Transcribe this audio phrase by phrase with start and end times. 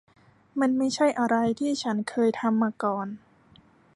[0.59, 3.07] มันไม่ใช่อะไรที่ฉันเคยทำมาก่อน